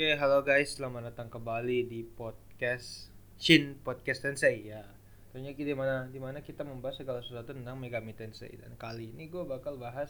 Oke, 0.00 0.16
halo 0.16 0.40
guys, 0.40 0.80
selamat 0.80 1.12
datang 1.12 1.28
kembali 1.28 1.84
di 1.84 2.00
podcast 2.00 3.12
Shin 3.36 3.76
Podcast 3.84 4.24
Tensei 4.24 4.72
ya. 4.72 4.80
Tentunya 5.28 5.52
di 5.52 5.76
mana 5.76 6.08
di 6.08 6.16
mana 6.16 6.40
kita 6.40 6.64
membahas 6.64 7.04
segala 7.04 7.20
sesuatu 7.20 7.52
tentang 7.52 7.76
Megami 7.76 8.16
Tensei. 8.16 8.48
Dan 8.56 8.80
kali 8.80 9.12
ini 9.12 9.28
gue 9.28 9.44
bakal 9.44 9.76
bahas 9.76 10.08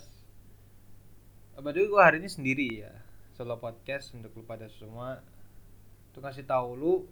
By 1.58 1.74
the 1.74 1.82
way, 1.82 1.90
gue 1.90 1.98
hari 1.98 2.16
ini 2.22 2.30
sendiri 2.30 2.86
ya. 2.86 2.94
Solo 3.34 3.58
podcast 3.58 4.14
untuk 4.14 4.30
lu 4.38 4.46
pada 4.46 4.70
semua. 4.70 5.26
Untuk 6.14 6.22
kasih 6.22 6.46
tahu 6.46 6.68
lu 6.78 7.10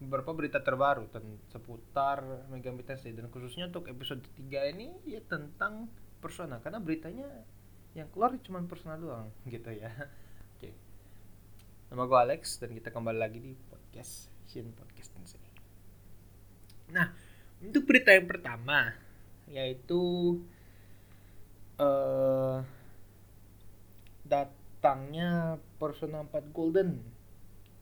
beberapa 0.00 0.32
berita 0.32 0.64
terbaru 0.64 1.12
ten- 1.12 1.44
seputar 1.52 2.24
Megami 2.48 2.88
Tensei. 2.88 3.12
Dan 3.12 3.28
khususnya 3.28 3.68
untuk 3.68 3.84
episode 3.84 4.24
3 4.48 4.72
ini 4.72 4.96
ya 5.04 5.20
tentang 5.28 5.92
persona. 6.24 6.56
Karena 6.64 6.80
beritanya 6.80 7.28
yang 7.92 8.08
keluar 8.08 8.32
cuma 8.40 8.64
persona 8.64 8.96
doang 8.96 9.28
gitu 9.52 9.76
ya. 9.76 9.92
Nama 11.88 12.04
gue 12.04 12.20
Alex 12.20 12.60
dan 12.60 12.76
kita 12.76 12.92
kembali 12.92 13.16
lagi 13.16 13.40
di 13.40 13.56
podcast 13.56 14.28
Shin 14.44 14.76
Podcast 14.76 15.08
Tensei. 15.08 15.40
Nah, 16.92 17.16
untuk 17.64 17.88
berita 17.88 18.12
yang 18.12 18.28
pertama 18.28 18.92
yaitu 19.48 20.36
eh 21.80 22.60
datangnya 24.28 25.56
Persona 25.80 26.28
4 26.28 26.52
Golden 26.52 27.00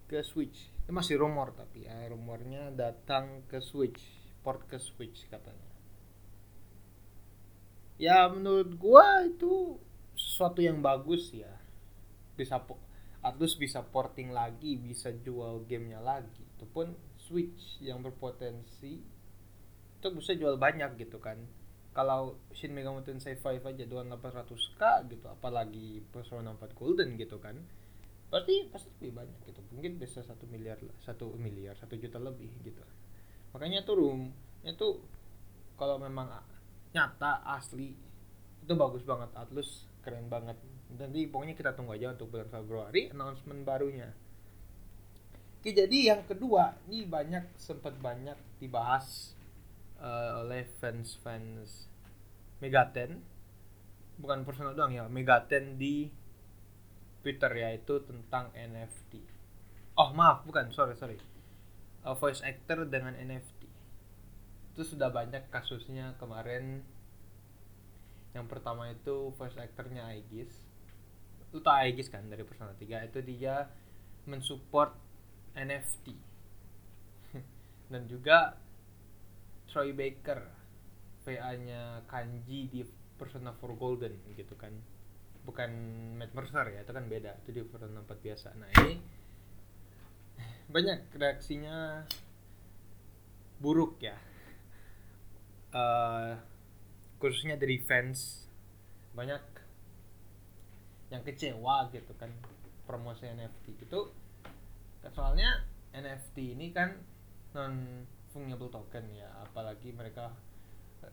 ke 0.07 0.23
Switch. 0.23 0.71
Itu 0.87 0.95
masih 0.95 1.19
rumor 1.19 1.51
tapi 1.59 1.91
ya, 1.91 2.07
rumornya 2.07 2.71
datang 2.71 3.43
ke 3.51 3.59
Switch, 3.59 3.99
port 4.47 4.71
ke 4.71 4.79
Switch 4.79 5.27
katanya. 5.27 5.75
Ya 7.99 8.31
menurut 8.31 8.71
gua 8.79 9.27
itu 9.27 9.83
sesuatu 10.15 10.63
yang 10.63 10.79
bagus 10.79 11.35
ya. 11.35 11.51
Bisa 12.39 12.63
Atlus 13.27 13.59
bisa 13.59 13.83
porting 13.83 14.31
lagi, 14.31 14.79
bisa 14.79 15.11
jual 15.11 15.67
gamenya 15.67 15.99
lagi. 15.99 16.47
Itu 16.55 16.71
pun 16.71 16.95
Switch 17.19 17.83
yang 17.83 18.07
berpotensi 18.07 19.03
itu 19.97 20.09
bisa 20.15 20.33
jual 20.39 20.55
banyak 20.55 20.95
gitu 21.03 21.19
kan. 21.19 21.43
Kalau 21.91 22.39
Shin 22.55 22.77
Megami 22.77 23.03
Tensei 23.03 23.35
5 23.35 23.67
aja 23.67 23.85
2800k 23.89 24.83
gitu, 25.11 25.27
apalagi 25.27 26.05
Persona 26.13 26.55
4 26.55 26.77
Golden 26.77 27.19
gitu 27.19 27.43
kan 27.43 27.59
pasti 28.27 28.67
pasti 28.75 28.91
lebih 28.99 29.23
banyak 29.23 29.39
gitu 29.47 29.61
mungkin 29.71 30.03
bisa 30.03 30.19
satu 30.27 30.51
miliar 30.51 30.79
satu 31.07 31.31
miliar 31.39 31.79
satu 31.79 31.95
juta 31.95 32.19
lebih 32.19 32.51
gitu 32.67 32.83
makanya 33.55 33.87
tuh 33.87 34.03
room 34.03 34.35
itu 34.67 34.99
kalau 35.79 36.03
memang 36.03 36.27
nyata 36.91 37.47
asli 37.55 37.95
itu 38.67 38.73
bagus 38.75 39.07
banget 39.07 39.31
Atlus 39.39 39.87
keren 40.07 40.31
banget 40.31 40.55
nanti 40.95 41.27
pokoknya 41.27 41.59
kita 41.59 41.75
tunggu 41.75 41.99
aja 41.99 42.15
untuk 42.15 42.31
bulan 42.31 42.47
Februari 42.47 43.11
announcement 43.11 43.67
barunya 43.67 44.15
Oke 45.59 45.75
jadi 45.75 46.15
yang 46.15 46.23
kedua 46.31 46.79
ini 46.87 47.11
banyak 47.11 47.59
sempat 47.59 47.99
banyak 47.99 48.39
dibahas 48.63 49.35
eh, 49.99 50.33
oleh 50.39 50.63
fans 50.79 51.19
fans 51.19 51.91
Megaten 52.63 53.19
bukan 54.23 54.47
personal 54.47 54.79
doang 54.79 54.95
ya 54.95 55.11
Megaten 55.11 55.75
di 55.75 56.07
Twitter 57.27 57.51
yaitu 57.59 57.99
tentang 58.07 58.55
NFT. 58.55 59.19
Oh 59.99 60.15
maaf, 60.15 60.47
bukan, 60.47 60.71
sorry 60.71 60.95
sorry. 60.95 61.19
Uh, 62.07 62.15
voice 62.15 62.39
actor 62.47 62.87
dengan 62.87 63.19
NFT. 63.19 63.67
Itu 64.71 64.87
sudah 64.87 65.11
banyak 65.11 65.51
kasusnya 65.51 66.15
kemarin. 66.23 66.87
Yang 68.37 68.53
pertama 68.53 68.93
itu 68.93 69.33
voice 69.33 69.57
actornya 69.57 70.05
Aegis. 70.13 70.53
Lu 71.57 71.65
tau 71.65 71.81
Aegis 71.81 72.13
kan 72.13 72.29
dari 72.29 72.45
Persona 72.45 72.77
3 72.77 73.09
itu 73.09 73.19
dia 73.25 73.65
mensupport 74.29 74.93
NFT. 75.57 76.13
Dan 77.91 78.05
juga 78.05 78.61
Troy 79.73 79.97
Baker 79.97 80.45
VA-nya 81.25 82.05
Kanji 82.05 82.69
di 82.69 82.85
Persona 83.17 83.57
4 83.57 83.81
Golden 83.81 84.13
gitu 84.37 84.53
kan. 84.61 84.77
Bukan 85.49 85.71
Matt 86.21 86.37
Mercer 86.37 86.77
ya 86.77 86.85
itu 86.85 86.93
kan 86.93 87.09
beda. 87.09 87.41
Itu 87.41 87.57
di 87.57 87.65
Persona 87.65 88.05
4 88.05 88.21
biasa. 88.21 88.53
Nah 88.61 88.69
ini 88.85 89.01
banyak 90.77 91.09
reaksinya 91.17 92.05
buruk 93.65 93.97
ya. 94.05 94.21
Eh, 95.73 96.33
khususnya 97.17 97.57
dari 97.57 97.81
fans. 97.85 98.49
Banyak 99.17 99.43
yang 101.13 101.23
kecewa 101.23 101.87
gitu 101.95 102.13
kan 102.19 102.31
promosi 102.85 103.31
NFT 103.31 103.87
itu. 103.87 104.01
Soalnya 105.15 105.63
NFT 105.95 106.59
ini 106.59 106.75
kan 106.75 106.99
non 107.55 108.05
fungible 108.35 108.69
token 108.69 109.09
ya 109.17 109.33
apalagi 109.41 109.95
mereka 109.97 110.29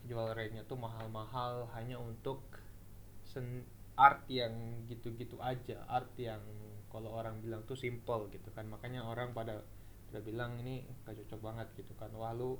jual 0.09 0.33
rate-nya 0.35 0.65
tuh 0.67 0.75
mahal-mahal 0.75 1.69
hanya 1.77 1.95
untuk 2.01 2.43
sen 3.23 3.63
art 3.93 4.25
yang 4.27 4.83
gitu-gitu 4.89 5.37
aja 5.39 5.85
art 5.87 6.09
yang 6.17 6.41
kalau 6.89 7.13
orang 7.13 7.39
bilang 7.39 7.61
tuh 7.63 7.77
simple 7.77 8.27
gitu 8.33 8.49
kan. 8.51 8.67
Makanya 8.67 9.05
orang 9.05 9.31
pada 9.31 9.61
pada 10.09 10.19
bilang 10.21 10.57
ini 10.61 10.85
gak 11.05 11.17
cocok 11.23 11.39
banget 11.41 11.67
gitu 11.77 11.93
kan. 11.97 12.09
Wah 12.17 12.33
lu 12.33 12.57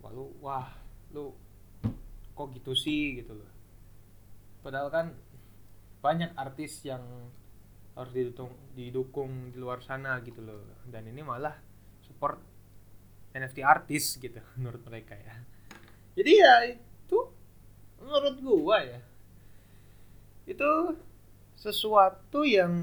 wah 0.00 0.10
lu 0.14 0.30
wah 0.40 0.70
lu 1.10 1.34
kok 2.34 2.50
gitu 2.52 2.74
sih 2.74 3.22
gitu 3.22 3.38
loh. 3.38 3.50
Padahal 4.60 4.90
kan 4.90 5.06
banyak 6.02 6.34
artis 6.36 6.82
yang 6.84 7.02
harus 7.94 8.10
didukung 8.10 8.52
didukung 8.74 9.30
di 9.54 9.58
luar 9.58 9.80
sana 9.80 10.18
gitu 10.20 10.42
loh. 10.42 10.60
Dan 10.84 11.08
ini 11.08 11.22
malah 11.22 11.54
support 12.02 12.42
NFT 13.34 13.62
artis 13.62 14.18
gitu 14.18 14.42
menurut 14.58 14.82
mereka 14.86 15.14
ya. 15.14 15.34
Jadi 16.14 16.32
ya 16.34 16.54
itu 16.70 17.18
menurut 18.02 18.36
gua 18.42 18.78
ya. 18.82 19.00
Itu 20.44 20.98
sesuatu 21.54 22.44
yang 22.44 22.74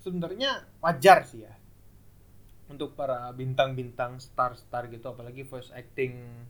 sebenarnya 0.00 0.64
wajar 0.80 1.28
sih 1.28 1.44
ya. 1.44 1.54
Untuk 2.70 2.94
para 2.94 3.28
bintang-bintang 3.34 4.22
star-star 4.22 4.86
gitu 4.88 5.10
apalagi 5.10 5.42
voice 5.42 5.74
acting 5.74 6.46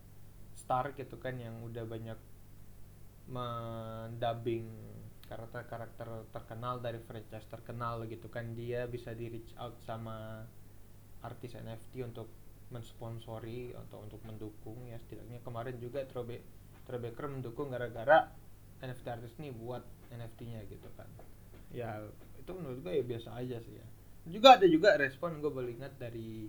star 0.70 0.94
gitu 0.94 1.19
kan 1.19 1.34
yang 1.34 1.58
udah 1.66 1.82
banyak 1.82 2.14
mendubbing 3.26 4.70
karakter-karakter 5.26 6.31
terkenal 6.31 6.78
dari 6.78 7.03
franchise 7.03 7.42
terkenal 7.50 8.06
gitu 8.06 8.31
kan 8.31 8.54
dia 8.54 8.86
bisa 8.86 9.10
di 9.10 9.34
reach 9.34 9.50
out 9.58 9.75
sama 9.82 10.47
artis 11.26 11.58
NFT 11.58 12.06
untuk 12.06 12.31
mensponsori 12.70 13.75
atau 13.75 14.06
untuk 14.06 14.22
mendukung 14.22 14.86
ya 14.86 14.94
setidaknya 15.03 15.42
kemarin 15.42 15.75
juga 15.82 16.06
Trobe 16.06 16.38
Trobeker 16.87 17.26
mendukung 17.26 17.75
gara-gara 17.75 18.31
NFT 18.78 19.06
artis 19.10 19.34
ini 19.42 19.50
buat 19.50 19.82
NFT-nya 20.14 20.70
gitu 20.70 20.87
kan. 20.94 21.10
Ya 21.75 21.98
itu 22.38 22.50
menurut 22.54 22.78
gue 22.87 22.94
ya 22.94 23.04
biasa 23.06 23.34
aja 23.34 23.58
sih 23.58 23.75
ya. 23.75 23.87
Juga 24.31 24.54
ada 24.54 24.70
juga 24.70 24.94
respon 24.94 25.42
gue 25.42 25.50
boleh 25.50 25.75
ingat 25.75 25.98
dari 25.98 26.47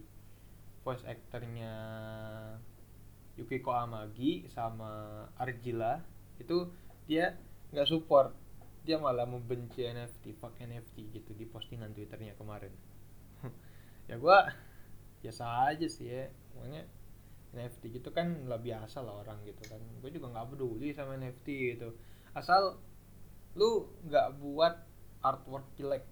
voice 0.85 1.05
actornya 1.09 1.73
Yukiko 3.40 3.72
Amagi 3.72 4.46
sama 4.52 5.24
Argila 5.40 6.03
itu 6.42 6.68
dia 7.08 7.38
nggak 7.72 7.88
support. 7.88 8.36
Dia 8.81 8.97
malah 8.97 9.30
membenci 9.30 9.86
NFT 9.86 10.42
fuck 10.42 10.58
NFT 10.58 11.14
gitu 11.14 11.31
di 11.38 11.46
postingan 11.46 11.94
twitternya 11.94 12.36
kemarin. 12.36 12.74
Ya 14.09 14.19
gue 14.19 14.38
biasa 15.24 15.72
aja 15.72 15.88
sih 15.88 16.09
ya 16.09 16.28
pokoknya 16.52 16.84
NFT 17.56 18.02
gitu 18.02 18.12
kan 18.12 18.44
lah 18.50 18.59
biasa 18.59 19.00
lah 19.00 19.24
orang 19.24 19.40
gitu 19.48 19.63
kan. 19.72 19.80
Gue 20.03 20.12
juga 20.12 20.36
nggak 20.36 20.52
peduli 20.52 20.92
sama 20.92 21.16
NFT 21.16 21.48
gitu. 21.78 21.96
Asal 22.36 22.75
lu 23.56 23.88
nggak 24.03 24.36
buat 24.42 24.84
artwork 25.24 25.63
jelek 25.80 26.03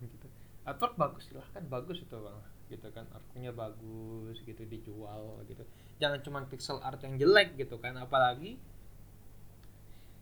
gitu. 0.00 0.28
Artwork 0.64 0.96
bagus 0.96 1.28
silahkan 1.28 1.64
bagus 1.68 2.00
itu 2.00 2.16
bang 2.16 2.55
gitu 2.66 2.90
kan 2.90 3.06
artworknya 3.14 3.54
bagus 3.54 4.42
gitu 4.42 4.62
dijual 4.66 5.40
gitu. 5.46 5.62
Jangan 6.02 6.20
cuma 6.22 6.38
pixel 6.50 6.82
art 6.82 6.98
yang 7.06 7.14
jelek 7.16 7.54
gitu 7.54 7.78
kan 7.78 7.94
apalagi 7.98 8.58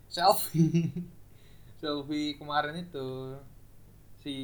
selfie. 0.09 0.93
Selfie 1.83 2.39
kemarin 2.41 2.81
itu 2.81 3.37
si 4.25 4.37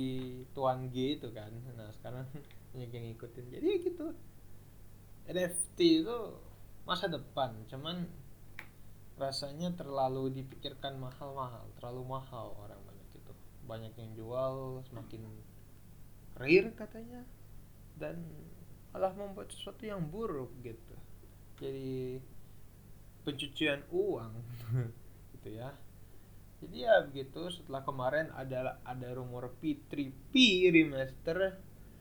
tuan 0.52 0.92
G 0.92 1.16
itu 1.20 1.28
kan. 1.32 1.52
Nah 1.76 1.88
sekarang 1.96 2.28
banyak 2.72 2.90
yang 2.92 3.04
ngikutin. 3.12 3.44
Jadi 3.48 3.66
ya 3.68 3.76
gitu. 3.84 4.06
NFT 5.30 5.78
itu 6.04 6.18
masa 6.88 7.06
depan 7.06 7.54
cuman 7.70 8.08
rasanya 9.20 9.76
terlalu 9.76 10.32
dipikirkan 10.32 10.96
mahal-mahal 10.96 11.68
terlalu 11.76 12.02
mahal 12.08 12.56
orang 12.56 12.80
banyak 12.82 13.08
itu. 13.14 13.32
Banyak 13.68 13.92
yang 14.00 14.10
jual 14.16 14.80
semakin 14.88 15.22
rare 16.40 16.72
katanya 16.72 17.20
dan 18.00 18.24
malah 18.90 19.12
membuat 19.14 19.52
sesuatu 19.52 19.84
yang 19.86 20.02
buruk 20.08 20.50
gitu. 20.64 20.96
Jadi 21.60 22.18
pencucian 23.22 23.84
uang 23.92 24.32
gitu 25.36 25.48
ya. 25.52 25.76
Jadi 26.60 26.76
ya 26.84 27.04
begitu 27.04 27.48
setelah 27.52 27.84
kemarin 27.84 28.32
ada 28.36 28.80
ada 28.84 29.08
rumor 29.16 29.52
P3P 29.60 30.32
remaster 30.72 31.56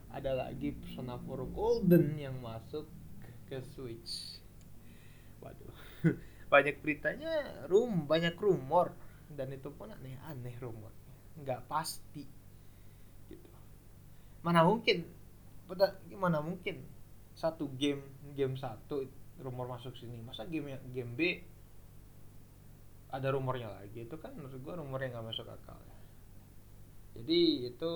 ada 0.09 0.31
lagi 0.33 0.73
Persona 0.73 1.21
4 1.21 1.53
Golden 1.53 2.17
yang 2.17 2.41
masuk 2.41 2.89
ke 3.45 3.61
Switch. 3.75 4.41
Waduh. 5.43 5.75
Banyak 6.53 6.81
beritanya 6.81 7.29
rum 7.69 8.09
banyak 8.09 8.33
rumor. 8.41 8.97
Dan 9.29 9.53
itu 9.53 9.69
pun 9.69 9.93
aneh-aneh 9.93 10.57
rumor 10.57 10.89
nggak 11.39 11.71
pasti. 11.71 12.23
Gitu. 13.31 13.49
Mana 14.43 14.67
mungkin 14.67 15.07
gimana 16.09 16.41
mungkin 16.41 16.81
satu 17.37 17.69
game 17.77 18.01
game 18.33 18.57
satu 18.57 19.05
rumor 19.39 19.69
masuk 19.69 19.95
sini. 19.95 20.19
Masa 20.25 20.49
game 20.49 20.75
game 20.91 21.13
B 21.13 21.21
ada 23.09 23.29
rumornya 23.29 23.69
lagi? 23.69 24.05
Itu 24.05 24.17
kan 24.17 24.33
menurut 24.33 24.59
gua 24.65 24.81
rumornya 24.81 25.17
nggak 25.17 25.27
masuk 25.29 25.47
akal 25.47 25.77
ya. 25.77 25.97
Jadi 27.19 27.69
itu 27.69 27.91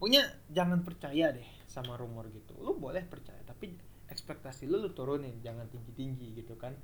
punya 0.00 0.26
jangan 0.52 0.84
percaya 0.84 1.32
deh 1.32 1.48
sama 1.68 1.94
rumor 1.94 2.28
gitu. 2.32 2.56
Lu 2.58 2.76
boleh 2.76 3.04
percaya 3.04 3.40
tapi 3.46 3.72
ekspektasi 4.08 4.66
lu 4.66 4.80
lu 4.80 4.90
turunin. 4.96 5.38
Jangan 5.44 5.68
tinggi 5.68 5.92
tinggi 5.92 6.28
gitu 6.34 6.56
kan. 6.56 6.74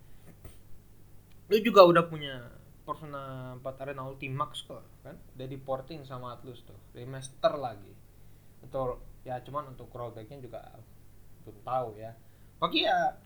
Lu 1.50 1.56
juga 1.58 1.82
udah 1.82 2.06
punya 2.06 2.46
Persona 2.80 3.54
4 3.58 3.82
Arena 3.82 4.06
Ultimax 4.06 4.66
kok 4.66 4.82
kan? 5.02 5.18
Udah 5.34 5.46
di 5.46 5.58
porting 5.58 6.06
sama 6.06 6.38
Atlus 6.38 6.62
tuh. 6.62 6.78
Remaster 6.94 7.58
lagi 7.58 7.99
untuk 8.60 9.04
ya 9.24 9.40
cuman 9.44 9.72
untuk 9.76 9.92
rollbacknya 9.92 10.40
juga 10.40 10.60
belum 11.44 11.58
tahu 11.64 11.88
ya. 11.96 12.12
Bagi 12.60 12.84
ya 12.84 13.16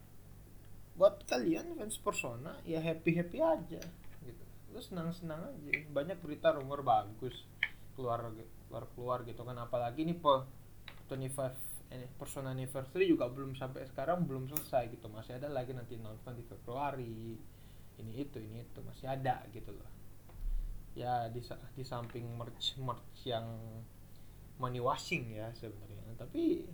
buat 0.95 1.27
kalian 1.27 1.75
fans 1.75 1.99
Persona 1.99 2.55
ya 2.63 2.79
happy 2.79 3.19
happy 3.19 3.39
aja 3.43 3.83
gitu. 4.23 4.45
Lu 4.71 4.81
senang 4.83 5.11
senang 5.11 5.43
aja. 5.51 5.71
Banyak 5.91 6.23
berita 6.23 6.55
rumor 6.55 6.87
bagus 6.87 7.35
keluar 7.95 8.31
keluar 8.71 8.85
keluar 8.95 9.19
gitu 9.27 9.43
kan. 9.43 9.59
Apalagi 9.59 10.07
ini 10.07 10.15
po 10.15 10.47
25 11.11 11.75
ini 11.95 12.11
Persona 12.19 12.51
Anniversary 12.51 13.07
juga 13.07 13.31
belum 13.31 13.55
sampai 13.55 13.87
sekarang 13.87 14.27
belum 14.27 14.51
selesai 14.51 14.91
gitu. 14.91 15.07
Masih 15.07 15.39
ada 15.39 15.47
lagi 15.47 15.71
nanti 15.71 15.95
nonton 15.95 16.35
di 16.35 16.43
Februari. 16.43 17.39
Ini 17.95 18.13
itu 18.19 18.43
ini 18.43 18.67
itu 18.67 18.81
masih 18.83 19.07
ada 19.07 19.47
gitu 19.55 19.71
loh. 19.71 19.91
Ya 20.99 21.31
di 21.31 21.39
di 21.79 21.85
samping 21.87 22.27
merch 22.35 22.79
merch 22.83 23.27
yang 23.27 23.47
money 24.59 24.81
washing 24.81 25.35
ya 25.35 25.51
sebenarnya. 25.57 26.15
Tapi 26.19 26.67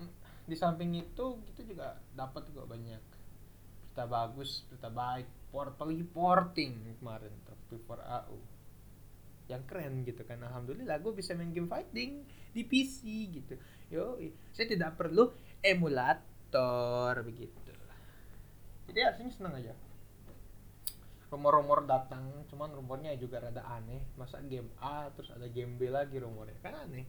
mm, 0.00 0.12
di 0.48 0.56
samping 0.56 0.92
itu 0.96 1.26
kita 1.52 1.60
juga 1.64 1.98
dapat 2.16 2.48
juga 2.52 2.68
banyak 2.68 3.02
berita 3.94 4.10
bagus 4.10 4.66
berita 4.66 4.90
baik 4.90 5.54
port 5.54 5.78
apalagi 5.78 6.02
porting 6.02 6.98
kemarin 6.98 7.30
tapi 7.46 7.78
for 7.86 8.02
AU 8.02 8.42
yang 9.46 9.62
keren 9.70 10.02
gitu 10.02 10.26
kan 10.26 10.42
alhamdulillah 10.42 10.98
gue 10.98 11.14
bisa 11.14 11.30
main 11.38 11.54
game 11.54 11.70
fighting 11.70 12.26
di 12.50 12.62
PC 12.66 13.02
gitu. 13.38 13.54
Yo 13.92 14.18
saya 14.50 14.66
tidak 14.66 14.98
perlu 14.98 15.30
emulator 15.62 17.14
begitu. 17.22 17.54
Jadi 18.90 19.00
aslinya 19.00 19.32
senang 19.32 19.54
aja 19.58 19.72
rumor-rumor 21.34 21.82
datang 21.90 22.46
cuman 22.46 22.70
rumornya 22.70 23.18
juga 23.18 23.42
rada 23.42 23.66
aneh. 23.66 24.06
Masa 24.14 24.38
game 24.46 24.70
A 24.78 25.10
terus 25.10 25.34
ada 25.34 25.50
game 25.50 25.74
B 25.74 25.90
lagi 25.90 26.22
rumornya. 26.22 26.54
Kan 26.62 26.78
aneh. 26.86 27.04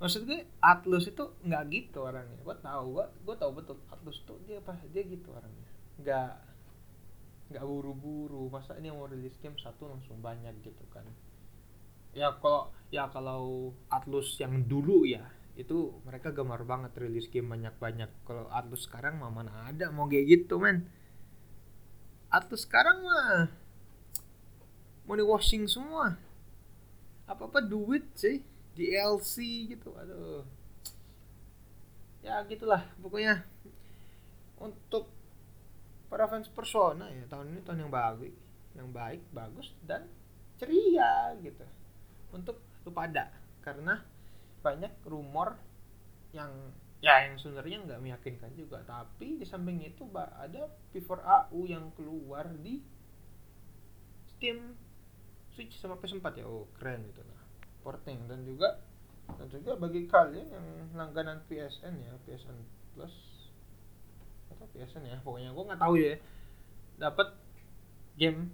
Maksud 0.00 0.26
gue 0.26 0.48
Atlus 0.58 1.06
itu 1.06 1.24
nggak 1.44 1.62
gitu 1.70 2.02
orangnya. 2.02 2.40
Gue 2.40 2.56
tahu 2.58 2.98
gue 2.98 3.06
gue 3.28 3.36
tahu 3.36 3.50
betul. 3.52 3.76
Atlus 3.92 4.24
tuh 4.24 4.40
dia 4.48 4.58
apa 4.64 4.80
dia 4.88 5.04
gitu 5.04 5.28
orangnya. 5.30 5.68
Nggak 6.00 6.30
nggak 7.52 7.64
buru-buru. 7.68 8.48
Masa 8.48 8.74
ini 8.80 8.88
mau 8.88 9.06
rilis 9.06 9.36
game 9.38 9.60
satu 9.60 9.86
langsung 9.86 10.18
banyak 10.24 10.56
gitu 10.64 10.84
kan? 10.88 11.04
Ya 12.16 12.32
kalau 12.40 12.72
ya 12.88 13.12
kalau 13.12 13.74
Atlus 13.92 14.38
yang 14.40 14.64
dulu 14.64 15.04
ya 15.04 15.28
itu 15.54 16.02
mereka 16.02 16.34
gemar 16.34 16.66
banget 16.66 16.90
rilis 16.98 17.30
game 17.30 17.46
banyak-banyak. 17.46 18.10
Kalau 18.26 18.50
Atlus 18.50 18.90
sekarang 18.90 19.22
mah 19.22 19.30
mana 19.30 19.70
ada 19.70 19.92
mau 19.94 20.10
kayak 20.10 20.26
gitu 20.26 20.58
men 20.58 20.90
Atlus 22.34 22.66
sekarang 22.66 23.06
mah 23.06 23.46
money 25.06 25.22
washing 25.22 25.70
semua. 25.70 26.18
Apa 27.30 27.46
apa 27.46 27.62
duit 27.62 28.02
sih 28.18 28.42
DLC 28.74 29.70
gitu 29.70 29.94
aduh. 29.94 30.42
Ya 32.26 32.42
gitulah 32.50 32.82
pokoknya. 32.98 33.46
Untuk 34.58 35.06
para 36.10 36.26
fans 36.26 36.50
Persona 36.50 37.06
ya 37.14 37.22
tahun 37.30 37.54
ini 37.54 37.60
tahun 37.62 37.86
yang 37.86 37.92
bagus 37.94 38.34
yang 38.74 38.90
baik 38.90 39.22
bagus 39.30 39.70
dan 39.86 40.10
ceria 40.58 41.38
gitu. 41.38 41.62
Untuk 42.34 42.58
lu 42.82 42.90
pada 42.90 43.30
karena 43.62 44.02
banyak 44.58 44.90
rumor 45.06 45.54
yang 46.34 46.50
ya 47.04 47.28
yang 47.28 47.36
sebenarnya 47.36 47.84
nggak 47.84 48.00
meyakinkan 48.00 48.50
juga. 48.56 48.80
Tapi 48.88 49.36
di 49.36 49.44
samping 49.44 49.84
itu 49.84 50.08
ada 50.16 50.72
P4AU 50.96 51.60
yang 51.68 51.92
keluar 51.92 52.48
di 52.64 52.80
Steam 54.32 54.72
Switch 55.52 55.76
sama 55.76 56.00
PS4 56.00 56.40
ya. 56.40 56.48
Oh 56.48 56.64
keren 56.80 57.04
itu 57.04 57.20
nah 57.28 57.44
porting. 57.84 58.24
Dan 58.24 58.48
juga 58.48 58.80
dan 59.36 59.48
juga 59.52 59.76
bagi 59.76 60.08
kalian 60.08 60.48
yang 60.48 60.66
langganan 60.96 61.44
PSN 61.48 61.96
ya 62.00 62.12
PSN 62.24 62.56
Plus 62.92 63.16
atau 64.52 64.68
PSN 64.72 65.08
ya 65.08 65.16
pokoknya 65.24 65.56
gue 65.56 65.64
nggak 65.64 65.80
tahu 65.80 65.94
ya 65.96 66.20
dapat 67.00 67.32
game 68.20 68.52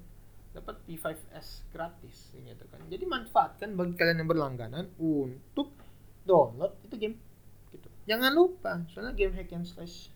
dapat 0.50 0.82
P5S 0.86 1.70
gratis 1.70 2.34
gitu 2.34 2.64
kan. 2.66 2.82
Jadi 2.90 3.04
manfaatkan 3.06 3.78
bagi 3.78 3.94
kalian 3.94 4.26
yang 4.26 4.30
berlangganan 4.30 4.90
untuk 4.98 5.70
download 6.26 6.74
itu 6.86 6.98
game. 6.98 7.14
gitu 7.14 7.29
jangan 8.08 8.32
lupa 8.32 8.84
soalnya 8.88 9.12
game 9.12 9.34
hack 9.36 9.52
and 9.52 9.66
slash 9.68 10.08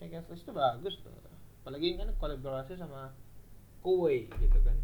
hack 0.00 0.12
and 0.12 0.24
slash 0.24 0.42
itu 0.44 0.52
bagus 0.52 0.94
tuh. 1.00 1.12
Apalagi 1.66 1.98
kan 1.98 2.08
kolaborasi 2.22 2.78
sama 2.78 3.10
Koei 3.82 4.30
gitu 4.30 4.58
kan. 4.62 4.78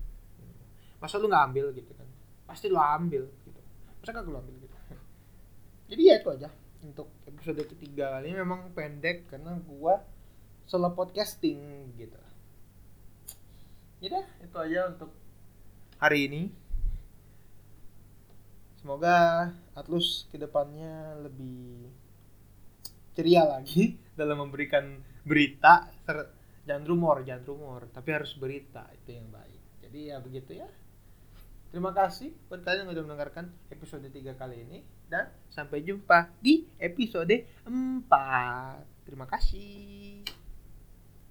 Masa 0.99 1.23
lu 1.23 1.31
nggak 1.31 1.47
ambil 1.53 1.71
gitu 1.71 1.95
kan? 1.95 2.09
Pasti 2.43 2.67
lu 2.67 2.79
ambil 2.79 3.31
gitu. 3.47 3.61
Masa 4.03 4.11
kagak 4.11 4.35
lu 4.35 4.39
ambil 4.43 4.57
gitu? 4.59 4.77
Jadi 5.95 6.03
ya 6.03 6.15
itu 6.19 6.29
aja 6.35 6.51
untuk 6.83 7.07
episode 7.27 7.63
ketiga. 7.71 8.19
Kali 8.19 8.35
ini 8.35 8.39
memang 8.43 8.75
pendek 8.75 9.31
karena 9.31 9.55
gua 9.63 10.03
solo 10.67 10.91
podcasting 10.91 11.95
gitu. 11.95 12.19
Ya 14.03 14.27
itu 14.43 14.57
aja 14.59 14.91
untuk 14.91 15.15
hari 16.03 16.27
ini. 16.27 16.43
Semoga 18.83 19.55
Atlus 19.79 20.27
ke 20.35 20.43
depannya 20.43 21.15
lebih 21.23 21.87
ceria 23.13 23.45
lagi 23.45 23.97
dalam 24.19 24.49
memberikan 24.49 25.01
berita 25.23 25.89
jangan 26.63 26.85
rumor 26.87 27.23
jangan 27.27 27.45
rumor 27.47 27.81
tapi 27.91 28.09
harus 28.13 28.35
berita 28.37 28.87
itu 28.93 29.17
yang 29.17 29.29
baik. 29.31 29.61
Jadi 29.87 29.99
ya 30.13 30.17
begitu 30.19 30.53
ya. 30.57 30.69
Terima 31.73 31.97
kasih 31.97 32.37
buat 32.53 32.61
kalian 32.61 32.85
yang 32.85 32.93
sudah 32.93 33.05
mendengarkan 33.09 33.49
episode 33.73 34.05
3 34.05 34.37
kali 34.37 34.57
ini 34.61 34.85
dan 35.09 35.29
sampai 35.49 35.85
jumpa 35.85 36.33
di 36.41 36.65
episode 36.81 37.33
4 37.65 39.05
terima 39.05 39.29
kasih 39.29 40.25